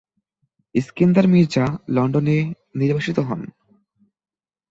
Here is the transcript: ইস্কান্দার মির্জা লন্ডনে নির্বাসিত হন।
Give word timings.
ইস্কান্দার 0.75 1.25
মির্জা 1.27 1.65
লন্ডনে 1.89 2.37
নির্বাসিত 2.75 3.17
হন। 3.19 3.41